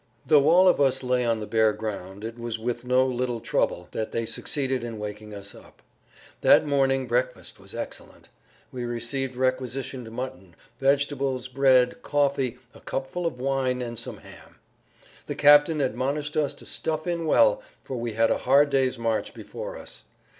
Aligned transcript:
Though 0.25 0.49
all 0.49 0.67
of 0.67 0.81
us 0.81 1.03
lay 1.03 1.23
on 1.23 1.39
the 1.41 1.45
bare 1.45 1.73
ground 1.73 2.23
it 2.23 2.39
was 2.39 2.57
with 2.57 2.83
no 2.83 3.05
little 3.05 3.39
trouble 3.39 3.87
that 3.91 4.11
they 4.11 4.25
succeeded 4.25 4.83
in 4.83 4.97
waking 4.97 5.31
us 5.31 5.53
up. 5.53 5.79
That 6.41 6.65
morning 6.65 7.05
breakfast 7.05 7.59
was 7.59 7.75
excellent. 7.75 8.27
We 8.71 8.83
received 8.83 9.35
requisitioned 9.35 10.09
mutton, 10.11 10.55
vegetables, 10.79 11.47
bread, 11.47 12.01
coffee, 12.01 12.57
a 12.73 12.79
cupful 12.79 13.27
of 13.27 13.39
wine, 13.39 13.79
and 13.83 13.95
some 13.99 14.17
ham. 14.17 14.55
The 15.27 15.35
captain 15.35 15.79
admonished 15.81 16.35
us 16.35 16.55
to 16.55 16.65
stuff 16.65 17.05
in 17.05 17.27
well, 17.27 17.61
for 17.83 17.95
we 17.97 18.13
had 18.13 18.31
a 18.31 18.39
hard 18.39 18.71
day's 18.71 18.97
march 18.97 19.35
before 19.35 19.77
us. 19.77 20.01